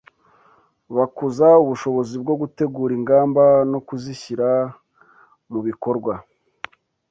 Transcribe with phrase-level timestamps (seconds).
[0.97, 4.49] Bakuza ubushobozi bwo gutegura ingamba no kuzishyira
[5.51, 6.13] mu bikorwa,